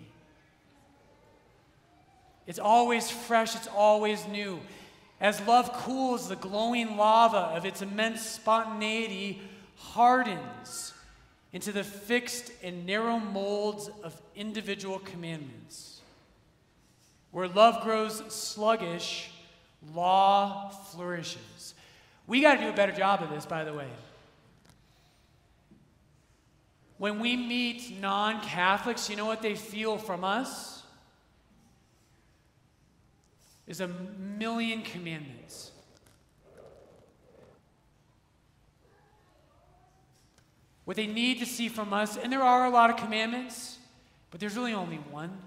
It's 2.49 2.57
always 2.57 3.11
fresh, 3.11 3.55
it's 3.55 3.67
always 3.67 4.27
new. 4.27 4.59
As 5.21 5.39
love 5.41 5.71
cools, 5.71 6.29
the 6.29 6.35
glowing 6.35 6.97
lava 6.97 7.55
of 7.55 7.63
its 7.63 7.83
immense 7.83 8.23
spontaneity 8.23 9.39
hardens 9.75 10.95
into 11.53 11.71
the 11.71 11.83
fixed 11.83 12.51
and 12.63 12.87
narrow 12.87 13.19
molds 13.19 13.91
of 14.03 14.19
individual 14.35 14.97
commandments. 14.97 16.01
Where 17.29 17.47
love 17.47 17.83
grows 17.83 18.23
sluggish, 18.33 19.29
law 19.93 20.69
flourishes. 20.69 21.75
We 22.25 22.41
got 22.41 22.55
to 22.55 22.61
do 22.61 22.69
a 22.69 22.73
better 22.73 22.93
job 22.93 23.21
of 23.21 23.29
this, 23.29 23.45
by 23.45 23.63
the 23.63 23.75
way. 23.75 23.89
When 26.97 27.19
we 27.19 27.37
meet 27.37 28.01
non 28.01 28.41
Catholics, 28.41 29.07
you 29.07 29.15
know 29.15 29.27
what 29.27 29.43
they 29.43 29.53
feel 29.53 29.99
from 29.99 30.23
us? 30.23 30.78
Is 33.69 33.79
a 33.79 33.87
million 33.87 34.81
commandments. 34.81 35.71
What 40.85 40.97
they 40.97 41.05
need 41.05 41.37
to 41.37 41.45
see 41.45 41.69
from 41.69 41.93
us, 41.93 42.17
and 42.17 42.33
there 42.33 42.41
are 42.41 42.65
a 42.65 42.71
lot 42.71 42.89
of 42.89 42.97
commandments, 42.97 43.77
but 44.31 44.39
there's 44.39 44.57
really 44.57 44.73
only 44.73 44.97
one. 44.97 45.37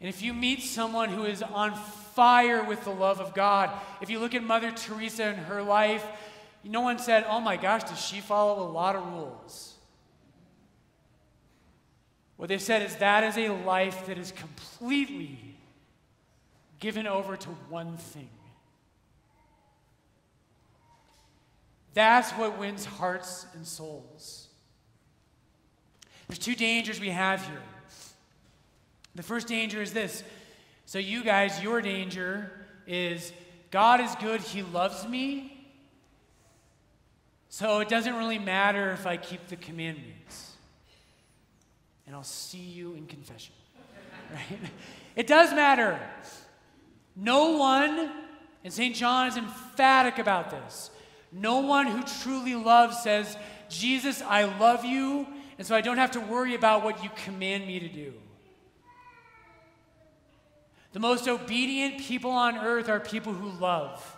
And 0.00 0.08
if 0.08 0.22
you 0.22 0.32
meet 0.32 0.62
someone 0.62 1.08
who 1.08 1.24
is 1.24 1.42
on 1.42 1.74
fire 2.14 2.62
with 2.62 2.84
the 2.84 2.90
love 2.90 3.20
of 3.20 3.34
God, 3.34 3.70
if 4.00 4.08
you 4.08 4.20
look 4.20 4.36
at 4.36 4.44
Mother 4.44 4.70
Teresa 4.70 5.24
and 5.24 5.38
her 5.46 5.64
life, 5.64 6.06
no 6.62 6.80
one 6.80 7.00
said, 7.00 7.26
Oh 7.28 7.40
my 7.40 7.56
gosh, 7.56 7.82
does 7.82 7.98
she 7.98 8.20
follow 8.20 8.62
a 8.62 8.70
lot 8.70 8.94
of 8.94 9.04
rules? 9.04 9.74
What 12.36 12.50
they've 12.50 12.62
said 12.62 12.82
is 12.82 12.94
that 12.96 13.24
is 13.24 13.36
a 13.36 13.48
life 13.48 14.06
that 14.06 14.18
is 14.18 14.30
completely 14.30 15.55
given 16.78 17.06
over 17.06 17.36
to 17.36 17.48
one 17.68 17.96
thing. 17.96 18.28
That's 21.94 22.30
what 22.32 22.58
wins 22.58 22.84
hearts 22.84 23.46
and 23.54 23.66
souls. 23.66 24.48
There's 26.28 26.38
two 26.38 26.54
dangers 26.54 27.00
we 27.00 27.08
have 27.08 27.46
here. 27.46 27.62
The 29.14 29.22
first 29.22 29.48
danger 29.48 29.80
is 29.80 29.92
this. 29.94 30.22
So, 30.84 30.98
you 30.98 31.24
guys, 31.24 31.62
your 31.62 31.80
danger 31.80 32.52
is 32.86 33.32
God 33.70 34.00
is 34.00 34.14
good, 34.16 34.40
He 34.40 34.62
loves 34.62 35.06
me. 35.06 35.52
So, 37.48 37.80
it 37.80 37.88
doesn't 37.88 38.14
really 38.14 38.38
matter 38.38 38.92
if 38.92 39.06
I 39.06 39.16
keep 39.16 39.48
the 39.48 39.56
commandments. 39.56 40.52
And 42.06 42.14
I'll 42.14 42.22
see 42.22 42.58
you 42.58 42.94
in 42.94 43.06
confession. 43.06 43.54
Right? 44.32 44.58
It 45.14 45.28
does 45.28 45.52
matter. 45.52 46.00
No 47.16 47.56
one, 47.56 48.12
and 48.62 48.72
St. 48.72 48.94
John 48.94 49.28
is 49.28 49.38
emphatic 49.38 50.18
about 50.18 50.50
this, 50.50 50.90
no 51.32 51.60
one 51.60 51.86
who 51.86 52.02
truly 52.22 52.54
loves 52.54 53.02
says, 53.02 53.36
Jesus, 53.68 54.22
I 54.22 54.44
love 54.58 54.84
you, 54.84 55.26
and 55.58 55.66
so 55.66 55.74
I 55.74 55.80
don't 55.80 55.96
have 55.96 56.12
to 56.12 56.20
worry 56.20 56.54
about 56.54 56.84
what 56.84 57.02
you 57.02 57.10
command 57.24 57.66
me 57.66 57.80
to 57.80 57.88
do. 57.88 58.12
The 60.92 61.00
most 61.00 61.28
obedient 61.28 61.98
people 61.98 62.30
on 62.30 62.56
earth 62.56 62.88
are 62.88 63.00
people 63.00 63.32
who 63.32 63.50
love. 63.58 64.16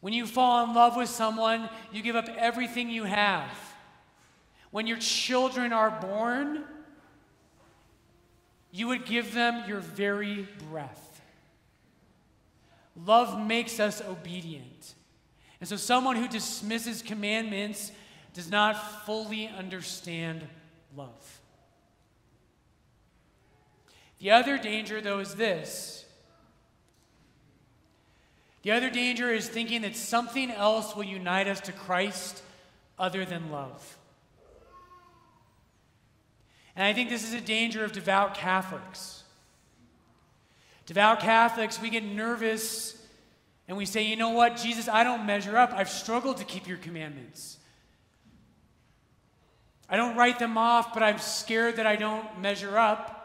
When 0.00 0.12
you 0.12 0.26
fall 0.26 0.62
in 0.64 0.74
love 0.74 0.96
with 0.96 1.08
someone, 1.08 1.68
you 1.92 2.02
give 2.02 2.14
up 2.14 2.28
everything 2.36 2.90
you 2.90 3.04
have. 3.04 3.50
When 4.70 4.86
your 4.86 4.98
children 4.98 5.72
are 5.72 5.90
born, 5.90 6.64
you 8.76 8.88
would 8.88 9.06
give 9.06 9.32
them 9.32 9.64
your 9.66 9.80
very 9.80 10.46
breath. 10.68 11.22
Love 12.94 13.40
makes 13.40 13.80
us 13.80 14.02
obedient. 14.02 14.94
And 15.60 15.68
so, 15.68 15.76
someone 15.76 16.16
who 16.16 16.28
dismisses 16.28 17.00
commandments 17.00 17.90
does 18.34 18.50
not 18.50 19.06
fully 19.06 19.48
understand 19.48 20.46
love. 20.94 21.40
The 24.18 24.32
other 24.32 24.58
danger, 24.58 25.00
though, 25.00 25.20
is 25.20 25.36
this. 25.36 26.04
The 28.60 28.72
other 28.72 28.90
danger 28.90 29.32
is 29.32 29.48
thinking 29.48 29.82
that 29.82 29.96
something 29.96 30.50
else 30.50 30.94
will 30.94 31.04
unite 31.04 31.48
us 31.48 31.60
to 31.62 31.72
Christ 31.72 32.42
other 32.98 33.24
than 33.24 33.50
love. 33.50 33.95
And 36.76 36.84
I 36.84 36.92
think 36.92 37.08
this 37.08 37.24
is 37.24 37.32
a 37.32 37.40
danger 37.40 37.84
of 37.84 37.92
devout 37.92 38.34
Catholics. 38.34 39.24
Devout 40.84 41.20
Catholics, 41.20 41.80
we 41.80 41.90
get 41.90 42.04
nervous 42.04 43.02
and 43.66 43.76
we 43.76 43.86
say, 43.86 44.02
you 44.02 44.14
know 44.14 44.30
what, 44.30 44.56
Jesus, 44.56 44.86
I 44.86 45.02
don't 45.02 45.26
measure 45.26 45.56
up. 45.56 45.72
I've 45.72 45.88
struggled 45.88 46.36
to 46.36 46.44
keep 46.44 46.68
your 46.68 46.76
commandments. 46.76 47.58
I 49.88 49.96
don't 49.96 50.16
write 50.16 50.38
them 50.38 50.58
off, 50.58 50.94
but 50.94 51.02
I'm 51.02 51.18
scared 51.18 51.76
that 51.76 51.86
I 51.86 51.96
don't 51.96 52.40
measure 52.40 52.78
up. 52.78 53.16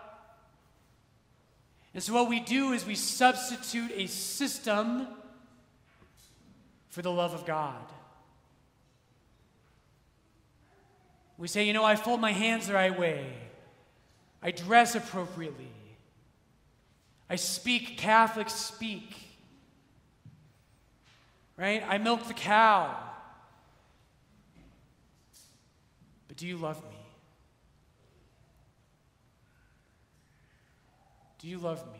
And 1.93 2.01
so, 2.01 2.13
what 2.13 2.29
we 2.29 2.39
do 2.39 2.71
is 2.71 2.85
we 2.85 2.95
substitute 2.95 3.91
a 3.93 4.07
system 4.07 5.07
for 6.89 7.01
the 7.01 7.11
love 7.11 7.33
of 7.33 7.45
God. 7.45 7.83
We 11.41 11.47
say, 11.47 11.63
you 11.65 11.73
know, 11.73 11.83
I 11.83 11.95
fold 11.95 12.21
my 12.21 12.33
hands 12.33 12.67
the 12.67 12.75
right 12.75 12.97
way, 12.97 13.25
I 14.43 14.51
dress 14.51 14.93
appropriately, 14.93 15.71
I 17.27 17.35
speak 17.35 17.97
Catholic 17.97 18.47
speak, 18.47 19.15
right? 21.57 21.83
I 21.89 21.97
milk 21.97 22.27
the 22.27 22.35
cow. 22.35 22.95
But 26.27 26.37
do 26.37 26.45
you 26.45 26.57
love 26.57 26.79
me? 26.83 26.97
Do 31.39 31.47
you 31.47 31.57
love 31.57 31.83
me? 31.91 31.99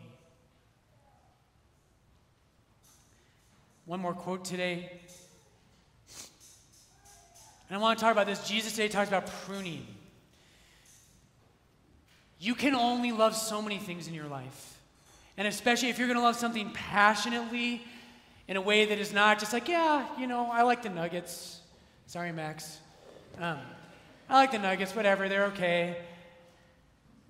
One 3.86 3.98
more 3.98 4.14
quote 4.14 4.44
today. 4.44 5.00
And 7.72 7.78
I 7.78 7.80
want 7.80 7.98
to 7.98 8.04
talk 8.04 8.12
about 8.12 8.26
this. 8.26 8.46
Jesus 8.46 8.72
today 8.72 8.88
talks 8.88 9.08
about 9.08 9.26
pruning. 9.46 9.86
You 12.38 12.54
can 12.54 12.74
only 12.74 13.12
love 13.12 13.34
so 13.34 13.62
many 13.62 13.78
things 13.78 14.06
in 14.06 14.12
your 14.12 14.26
life. 14.26 14.78
And 15.38 15.48
especially 15.48 15.88
if 15.88 15.98
you're 15.98 16.06
going 16.06 16.18
to 16.18 16.22
love 16.22 16.36
something 16.36 16.70
passionately 16.72 17.82
in 18.46 18.58
a 18.58 18.60
way 18.60 18.84
that 18.84 18.98
is 18.98 19.14
not 19.14 19.38
just 19.38 19.54
like, 19.54 19.68
yeah, 19.68 20.06
you 20.18 20.26
know, 20.26 20.50
I 20.52 20.64
like 20.64 20.82
the 20.82 20.90
nuggets. 20.90 21.62
Sorry, 22.08 22.30
Max. 22.30 22.76
Um, 23.40 23.56
I 24.28 24.34
like 24.34 24.52
the 24.52 24.58
nuggets, 24.58 24.94
whatever, 24.94 25.30
they're 25.30 25.46
okay. 25.46 25.96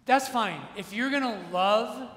That's 0.07 0.27
fine. 0.27 0.61
If 0.77 0.93
you're 0.93 1.11
going 1.11 1.23
to 1.23 1.39
love 1.53 2.11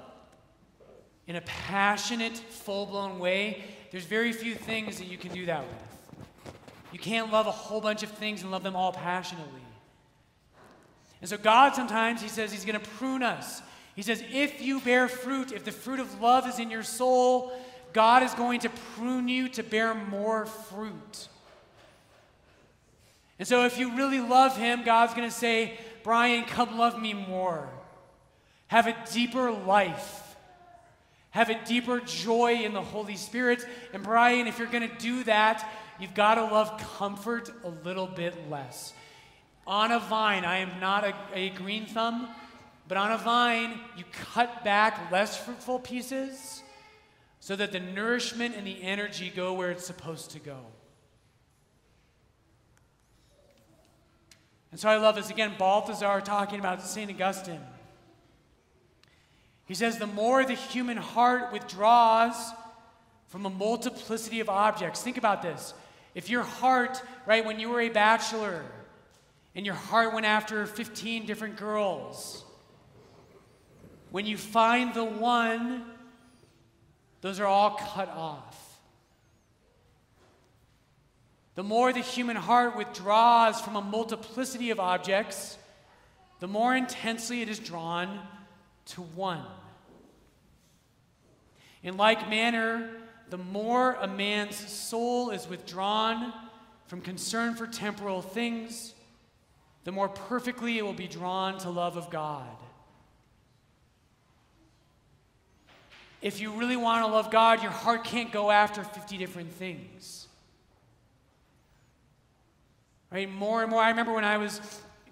in 1.28 1.36
a 1.36 1.42
passionate, 1.42 2.36
full 2.36 2.86
blown 2.86 3.20
way, 3.20 3.62
there's 3.92 4.04
very 4.04 4.32
few 4.32 4.56
things 4.56 4.98
that 4.98 5.06
you 5.06 5.16
can 5.16 5.30
do 5.30 5.46
that 5.46 5.62
with. 5.62 5.95
You 6.96 7.00
can't 7.02 7.30
love 7.30 7.46
a 7.46 7.52
whole 7.52 7.82
bunch 7.82 8.02
of 8.02 8.08
things 8.08 8.40
and 8.40 8.50
love 8.50 8.62
them 8.62 8.74
all 8.74 8.90
passionately. 8.90 9.60
And 11.20 11.28
so, 11.28 11.36
God 11.36 11.74
sometimes, 11.74 12.22
He 12.22 12.28
says 12.28 12.50
He's 12.50 12.64
going 12.64 12.80
to 12.80 12.88
prune 12.92 13.22
us. 13.22 13.60
He 13.94 14.00
says, 14.00 14.24
if 14.32 14.62
you 14.62 14.80
bear 14.80 15.06
fruit, 15.06 15.52
if 15.52 15.62
the 15.62 15.72
fruit 15.72 16.00
of 16.00 16.22
love 16.22 16.48
is 16.48 16.58
in 16.58 16.70
your 16.70 16.82
soul, 16.82 17.52
God 17.92 18.22
is 18.22 18.32
going 18.32 18.60
to 18.60 18.70
prune 18.94 19.28
you 19.28 19.50
to 19.50 19.62
bear 19.62 19.94
more 19.94 20.46
fruit. 20.46 21.28
And 23.38 23.46
so, 23.46 23.66
if 23.66 23.78
you 23.78 23.94
really 23.94 24.20
love 24.20 24.56
Him, 24.56 24.82
God's 24.82 25.12
going 25.12 25.28
to 25.28 25.36
say, 25.36 25.78
Brian, 26.02 26.44
come 26.44 26.78
love 26.78 26.98
me 26.98 27.12
more. 27.12 27.68
Have 28.68 28.86
a 28.86 28.96
deeper 29.12 29.50
life. 29.50 30.25
Have 31.36 31.50
a 31.50 31.64
deeper 31.66 32.00
joy 32.00 32.62
in 32.64 32.72
the 32.72 32.80
Holy 32.80 33.16
Spirit. 33.16 33.62
And 33.92 34.02
Brian, 34.02 34.46
if 34.46 34.58
you're 34.58 34.68
going 34.68 34.88
to 34.88 34.96
do 34.96 35.22
that, 35.24 35.70
you've 36.00 36.14
got 36.14 36.36
to 36.36 36.44
love 36.44 36.80
comfort 36.96 37.50
a 37.62 37.68
little 37.68 38.06
bit 38.06 38.48
less. 38.48 38.94
On 39.66 39.92
a 39.92 39.98
vine, 39.98 40.46
I 40.46 40.60
am 40.60 40.80
not 40.80 41.04
a, 41.04 41.14
a 41.34 41.50
green 41.50 41.84
thumb, 41.84 42.26
but 42.88 42.96
on 42.96 43.12
a 43.12 43.18
vine, 43.18 43.78
you 43.98 44.04
cut 44.32 44.64
back 44.64 45.12
less 45.12 45.36
fruitful 45.36 45.80
pieces 45.80 46.62
so 47.38 47.54
that 47.54 47.70
the 47.70 47.80
nourishment 47.80 48.54
and 48.56 48.66
the 48.66 48.82
energy 48.82 49.28
go 49.28 49.52
where 49.52 49.70
it's 49.70 49.86
supposed 49.86 50.30
to 50.30 50.38
go. 50.38 50.60
And 54.70 54.80
so 54.80 54.88
I 54.88 54.96
love 54.96 55.16
this. 55.16 55.28
Again, 55.28 55.52
Balthasar 55.58 56.22
talking 56.22 56.60
about 56.60 56.80
St. 56.80 57.10
Augustine. 57.10 57.60
He 59.66 59.74
says, 59.74 59.98
the 59.98 60.06
more 60.06 60.44
the 60.44 60.54
human 60.54 60.96
heart 60.96 61.52
withdraws 61.52 62.36
from 63.28 63.44
a 63.46 63.50
multiplicity 63.50 64.40
of 64.40 64.48
objects. 64.48 65.02
Think 65.02 65.16
about 65.16 65.42
this. 65.42 65.74
If 66.14 66.30
your 66.30 66.42
heart, 66.42 67.02
right, 67.26 67.44
when 67.44 67.60
you 67.60 67.68
were 67.68 67.80
a 67.80 67.88
bachelor, 67.88 68.64
and 69.54 69.66
your 69.66 69.74
heart 69.74 70.14
went 70.14 70.24
after 70.24 70.64
15 70.66 71.26
different 71.26 71.56
girls, 71.56 72.44
when 74.10 74.24
you 74.24 74.36
find 74.36 74.94
the 74.94 75.04
one, 75.04 75.84
those 77.20 77.40
are 77.40 77.46
all 77.46 77.72
cut 77.72 78.08
off. 78.08 78.62
The 81.56 81.64
more 81.64 81.92
the 81.92 82.00
human 82.00 82.36
heart 82.36 82.76
withdraws 82.76 83.60
from 83.60 83.76
a 83.76 83.82
multiplicity 83.82 84.70
of 84.70 84.78
objects, 84.78 85.58
the 86.38 86.46
more 86.46 86.76
intensely 86.76 87.42
it 87.42 87.48
is 87.48 87.58
drawn 87.58 88.20
to 88.86 89.02
one. 89.02 89.44
In 91.82 91.96
like 91.96 92.28
manner, 92.28 92.90
the 93.30 93.38
more 93.38 93.94
a 93.94 94.06
man's 94.06 94.56
soul 94.56 95.30
is 95.30 95.48
withdrawn 95.48 96.32
from 96.86 97.00
concern 97.00 97.54
for 97.54 97.66
temporal 97.66 98.22
things, 98.22 98.94
the 99.84 99.92
more 99.92 100.08
perfectly 100.08 100.78
it 100.78 100.84
will 100.84 100.92
be 100.92 101.08
drawn 101.08 101.58
to 101.58 101.70
love 101.70 101.96
of 101.96 102.10
God. 102.10 102.56
If 106.22 106.40
you 106.40 106.52
really 106.52 106.76
want 106.76 107.04
to 107.04 107.12
love 107.12 107.30
God, 107.30 107.62
your 107.62 107.70
heart 107.70 108.04
can't 108.04 108.32
go 108.32 108.50
after 108.50 108.82
50 108.82 109.16
different 109.18 109.52
things. 109.52 110.26
Right? 113.12 113.30
More 113.30 113.62
and 113.62 113.70
more. 113.70 113.80
I 113.80 113.90
remember 113.90 114.12
when 114.12 114.24
I 114.24 114.38
was 114.38 114.60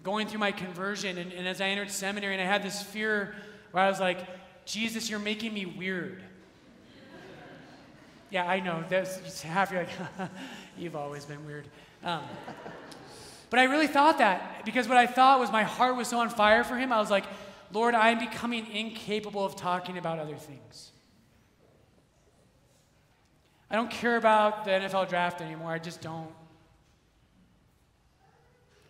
going 0.03 0.27
through 0.27 0.41
my 0.41 0.53
conversion 0.53 1.19
and, 1.19 1.33
and 1.33 1.47
as 1.47 1.61
I 1.61 1.69
entered 1.69 1.91
seminary 1.91 2.35
and 2.35 2.43
I 2.43 2.47
had 2.47 2.63
this 2.63 2.83
fear 2.83 3.35
where 3.75 3.83
I 3.83 3.89
was 3.89 3.99
like, 3.99 4.21
Jesus, 4.65 5.11
you're 5.11 5.19
making 5.19 5.53
me 5.53 5.67
weird. 5.67 6.23
yeah, 8.31 8.49
I 8.49 8.61
know. 8.61 8.85
That's 8.89 9.43
half 9.43 9.73
you're 9.73 9.83
like, 9.83 10.31
you've 10.79 10.95
always 10.95 11.25
been 11.25 11.45
weird. 11.45 11.67
Um, 12.05 12.23
but 13.51 13.59
I 13.59 13.65
really 13.65 13.89
thought 13.89 14.19
that 14.19 14.65
because 14.65 14.87
what 14.87 14.97
I 14.97 15.09
thought 15.09 15.41
was 15.41 15.51
my 15.51 15.65
heart 15.65 15.97
was 15.97 16.07
so 16.07 16.21
on 16.21 16.31
fire 16.31 16.63
for 16.63 16.77
him. 16.77 16.93
I 16.93 17.01
was 17.01 17.11
like, 17.11 17.25
Lord, 17.73 17.97
I'm 17.97 18.21
becoming 18.21 18.71
incapable 18.71 19.45
of 19.45 19.57
talking 19.57 19.99
about 19.99 20.21
other 20.21 20.37
things. 20.37 20.93
I 23.69 23.75
don't 23.75 23.91
care 23.91 24.17
about 24.17 24.65
the 24.65 24.71
NFL 24.71 25.09
draft 25.09 25.41
anymore. 25.41 25.73
I 25.73 25.81
just 25.81 26.01
don't. 26.01 26.31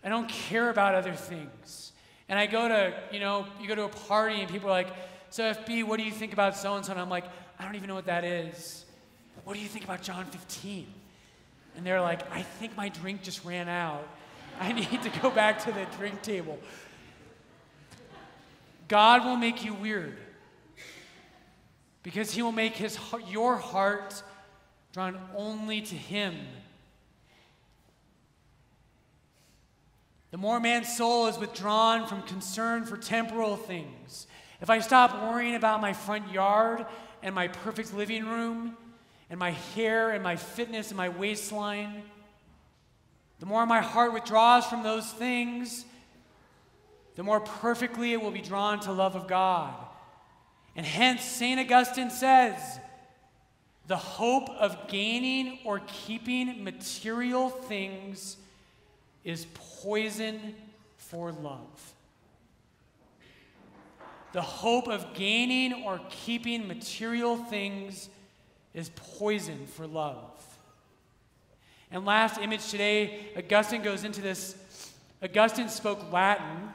I 0.05 0.11
don't 0.11 0.29
care 0.29 0.69
about 0.69 0.95
other 0.95 1.15
things. 1.15 1.93
And 2.29 2.39
I 2.39 2.47
go 2.47 2.69
to, 2.69 2.95
you 3.13 3.21
know, 3.21 3.47
you 3.61 3.69
go 3.69 3.75
to 3.75 3.85
a 3.85 3.89
party 3.89 4.41
and 4.41 4.51
people 4.51 4.69
are 4.69 4.73
like, 4.73 4.89
so 5.31 5.53
FB, 5.53 5.85
what 5.85 5.99
do 5.99 6.05
you 6.05 6.13
think 6.13 6.33
about 6.33 6.57
so 6.57 6.77
and 6.77 6.85
so? 6.85 6.93
And 6.93 7.01
I'm 7.01 7.11
like, 7.11 7.25
I 7.59 7.65
don't 7.65 7.75
even 7.75 7.89
know 7.89 7.95
what 7.95 8.07
that 8.07 8.25
is. 8.25 8.85
What 9.45 9.55
do 9.55 9.61
you 9.61 9.69
think 9.69 9.85
about 9.85 10.03
John 10.03 10.25
15? 10.25 10.87
And 11.77 11.85
they're 11.85 12.01
like, 12.01 12.31
I 12.33 12.43
think 12.43 12.77
my 12.77 12.89
drink 12.89 13.23
just 13.23 13.45
ran 13.45 13.69
out. 13.69 14.07
I 14.61 14.73
need 14.73 15.03
to 15.03 15.11
go 15.21 15.31
back 15.31 15.65
to 15.65 15.73
the 15.73 15.87
drink 15.99 16.23
table. 16.23 16.59
God 18.89 19.25
will 19.25 19.37
make 19.37 19.65
you 19.65 19.75
weird 19.75 20.17
because 22.03 22.33
he 22.33 22.43
will 22.43 22.53
make 22.53 22.77
his, 22.77 22.99
your 23.29 23.57
heart 23.57 24.23
drawn 24.93 25.19
only 25.35 25.81
to 25.81 25.95
him 25.95 26.37
The 30.35 30.39
more 30.39 30.59
man's 30.59 30.93
soul 30.97 31.29
is 31.29 31.39
withdrawn 31.39 32.09
from 32.09 32.23
concern 32.23 32.87
for 32.87 32.97
temporal 32.97 33.55
things. 33.55 34.27
If 34.61 34.69
I 34.69 34.81
stop 34.81 35.31
worrying 35.31 35.55
about 35.55 35.81
my 35.81 35.93
front 35.93 36.33
yard 36.33 36.87
and 37.23 37.37
my 37.37 37.47
perfect 37.47 37.95
living 37.95 38.27
room, 38.27 38.77
and 39.31 39.39
my 39.39 39.53
hair 39.53 40.11
and 40.11 40.25
my 40.25 40.35
fitness 40.35 40.89
and 40.89 40.97
my 40.97 41.09
waistline, 41.09 42.03
the 43.39 43.47
more 43.47 43.65
my 43.65 43.81
heart 43.81 44.13
withdraws 44.13 44.67
from 44.67 44.83
those 44.83 45.09
things, 45.09 45.85
the 47.15 47.23
more 47.23 47.39
perfectly 47.39 48.13
it 48.13 48.21
will 48.21 48.33
be 48.33 48.43
drawn 48.43 48.81
to 48.81 48.91
love 48.91 49.15
of 49.15 49.29
God. 49.29 49.73
And 50.75 50.85
hence, 50.85 51.23
St. 51.23 51.61
Augustine 51.61 52.11
says, 52.11 52.81
the 53.87 53.97
hope 53.97 54.51
of 54.51 54.89
gaining 54.89 55.61
or 55.65 55.81
keeping 55.87 56.65
material 56.65 57.51
things 57.51 58.39
is 59.25 59.47
poison 59.55 60.55
for 60.97 61.33
love. 61.33 61.93
The 64.33 64.43
hope 64.43 64.89
of 64.89 65.15
gaining 65.15 65.85
or 65.85 66.01
keeping 66.11 66.67
material 66.67 67.37
things 67.37 68.09
is 68.75 68.91
poison 68.97 69.67
for 69.67 69.87
love. 69.87 70.43
And 71.91 72.05
last 72.05 72.39
image 72.39 72.69
today, 72.71 73.29
Augustine 73.37 73.83
goes 73.83 74.03
into 74.03 74.21
this. 74.21 74.57
Augustine 75.23 75.69
spoke 75.69 76.13
Latin. 76.13 76.69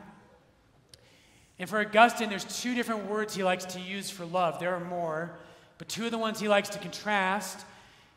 And 1.60 1.70
for 1.70 1.82
Augustine, 1.82 2.30
there's 2.30 2.62
two 2.62 2.74
different 2.74 3.10
words 3.10 3.36
he 3.36 3.44
likes 3.44 3.66
to 3.66 3.82
use 3.82 4.10
for 4.10 4.26
love. 4.26 4.60
There 4.60 4.74
are 4.74 4.80
more, 4.80 5.32
but 5.78 5.90
two 5.90 6.06
of 6.06 6.12
the 6.12 6.18
ones 6.18 6.40
he 6.40 6.48
likes 6.48 6.70
to 6.70 6.80
contrast, 6.80 7.66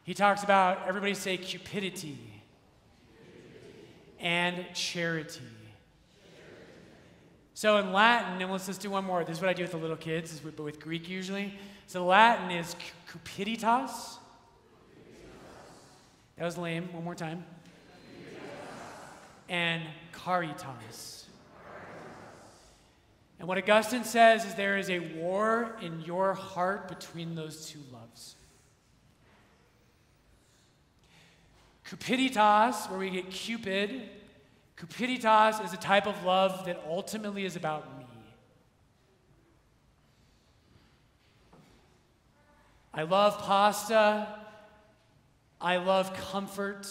he 0.05 0.15
talks 0.15 0.45
about, 0.45 0.87
everybody 0.87 1.15
say 1.15 1.37
cupidity 1.37 2.32
and 4.23 4.65
charity. 4.73 5.41
So 7.55 7.77
in 7.77 7.93
Latin, 7.93 8.41
and 8.41 8.51
let's 8.51 8.67
just 8.67 8.81
do 8.81 8.91
one 8.91 9.05
more. 9.05 9.25
This 9.25 9.37
is 9.37 9.43
what 9.43 9.51
I 9.51 9.53
do 9.53 9.63
with 9.63 9.73
the 9.73 9.77
little 9.77 9.97
kids, 9.97 10.41
but 10.41 10.59
with 10.59 10.81
Greek 10.81 11.09
usually. 11.09 11.55
So 11.87 12.07
Latin 12.07 12.51
is 12.51 12.75
cupiditas. 13.09 14.17
That 16.39 16.45
was 16.45 16.57
lame. 16.57 16.89
One 16.93 17.05
more 17.05 17.15
time. 17.15 17.45
And 19.49 19.83
caritas. 20.13 21.27
And 23.39 23.49
what 23.49 23.59
Augustine 23.59 24.05
says 24.05 24.45
is 24.45 24.55
there 24.55 24.79
is 24.79 24.89
a 24.89 25.01
war 25.01 25.77
in 25.83 26.01
your 26.01 26.33
heart 26.33 26.89
between 26.89 27.35
those 27.35 27.67
two 27.67 27.81
loves. 27.93 28.37
Cupiditas, 31.93 32.89
where 32.89 32.99
we 32.99 33.11
get 33.11 33.31
Cupid, 33.31 34.09
Cupiditas 34.79 35.63
is 35.63 35.75
a 35.75 35.77
type 35.77 36.07
of 36.07 36.25
love 36.25 36.65
that 36.65 36.83
ultimately 36.89 37.45
is 37.45 37.55
about 37.55 37.99
me. 37.99 38.07
I 42.95 43.03
love 43.03 43.39
pasta. 43.43 44.27
I 45.61 45.77
love 45.77 46.15
comfort. 46.31 46.89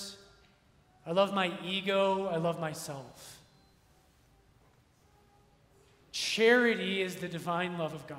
I 1.05 1.11
love 1.11 1.33
my 1.33 1.51
ego. 1.65 2.27
I 2.27 2.37
love 2.37 2.59
myself. 2.59 3.39
Charity 6.11 7.01
is 7.01 7.15
the 7.15 7.27
divine 7.27 7.77
love 7.77 7.93
of 7.93 8.05
God. 8.05 8.17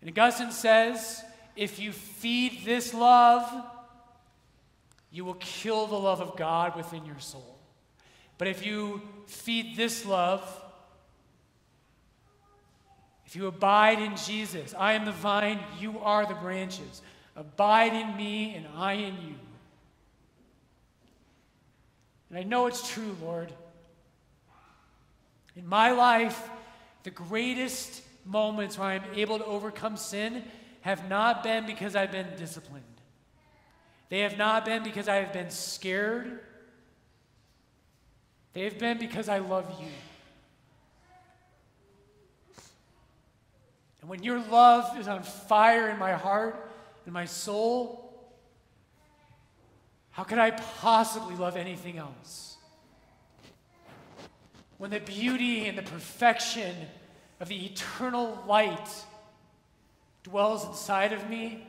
And 0.00 0.10
Augustine 0.10 0.52
says 0.52 1.24
if 1.58 1.80
you 1.80 1.90
feed 1.90 2.64
this 2.64 2.94
love, 2.94 3.52
you 5.10 5.24
will 5.24 5.34
kill 5.34 5.88
the 5.88 5.98
love 5.98 6.20
of 6.20 6.36
God 6.36 6.76
within 6.76 7.04
your 7.04 7.18
soul. 7.18 7.58
But 8.38 8.46
if 8.46 8.64
you 8.64 9.02
feed 9.26 9.76
this 9.76 10.06
love, 10.06 10.44
if 13.26 13.34
you 13.34 13.48
abide 13.48 13.98
in 13.98 14.16
Jesus, 14.16 14.72
I 14.78 14.92
am 14.92 15.04
the 15.04 15.10
vine, 15.10 15.58
you 15.80 15.98
are 15.98 16.24
the 16.26 16.34
branches. 16.34 17.02
Abide 17.34 17.92
in 17.92 18.16
me, 18.16 18.54
and 18.54 18.64
I 18.76 18.92
in 18.92 19.14
you. 19.14 19.34
And 22.30 22.38
I 22.38 22.44
know 22.44 22.68
it's 22.68 22.88
true, 22.88 23.16
Lord. 23.20 23.52
In 25.56 25.66
my 25.66 25.90
life, 25.90 26.40
the 27.02 27.10
greatest 27.10 28.02
moments 28.24 28.78
where 28.78 28.90
I'm 28.90 29.02
able 29.16 29.38
to 29.38 29.44
overcome 29.44 29.96
sin 29.96 30.44
have 30.80 31.08
not 31.08 31.42
been 31.42 31.66
because 31.66 31.96
I've 31.96 32.12
been 32.12 32.28
disciplined. 32.36 32.84
They 34.08 34.20
have 34.20 34.38
not 34.38 34.64
been 34.64 34.82
because 34.82 35.08
I 35.08 35.16
have 35.16 35.32
been 35.32 35.50
scared. 35.50 36.40
They 38.54 38.64
have 38.64 38.78
been 38.78 38.98
because 38.98 39.28
I 39.28 39.38
love 39.38 39.66
you. 39.80 39.88
And 44.00 44.08
when 44.08 44.22
your 44.22 44.40
love 44.40 44.98
is 44.98 45.08
on 45.08 45.22
fire 45.22 45.90
in 45.90 45.98
my 45.98 46.12
heart 46.12 46.70
and 47.04 47.12
my 47.12 47.26
soul, 47.26 48.08
how 50.10 50.24
could 50.24 50.38
I 50.38 50.50
possibly 50.50 51.36
love 51.36 51.56
anything 51.56 51.98
else? 51.98 52.56
When 54.78 54.90
the 54.90 55.00
beauty 55.00 55.66
and 55.66 55.76
the 55.76 55.82
perfection 55.82 56.74
of 57.40 57.48
the 57.48 57.66
eternal 57.66 58.42
light 58.46 58.88
dwells 60.28 60.66
inside 60.66 61.12
of 61.12 61.28
me, 61.28 61.66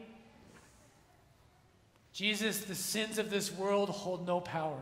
Jesus, 2.11 2.61
the 2.61 2.75
sins 2.75 3.17
of 3.17 3.29
this 3.29 3.51
world 3.51 3.89
hold 3.89 4.27
no 4.27 4.41
power. 4.41 4.79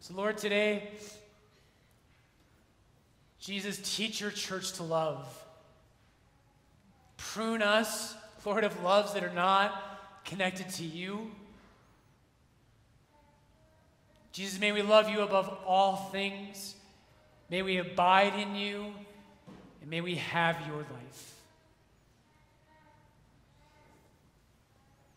So, 0.00 0.14
Lord, 0.14 0.38
today, 0.38 0.90
Jesus, 3.40 3.80
teach 3.96 4.20
your 4.20 4.30
church 4.30 4.72
to 4.74 4.84
love. 4.84 5.26
Prune 7.16 7.62
us, 7.62 8.14
Lord, 8.44 8.62
of 8.62 8.80
loves 8.84 9.14
that 9.14 9.24
are 9.24 9.32
not 9.32 9.72
connected 10.24 10.68
to 10.70 10.84
you. 10.84 11.32
Jesus, 14.30 14.60
may 14.60 14.70
we 14.70 14.82
love 14.82 15.08
you 15.08 15.22
above 15.22 15.58
all 15.66 15.96
things. 16.12 16.76
May 17.50 17.62
we 17.62 17.78
abide 17.78 18.34
in 18.34 18.54
you, 18.54 18.92
and 19.86 19.90
may 19.92 20.00
we 20.00 20.16
have 20.16 20.56
your 20.66 20.78
life. 20.78 21.35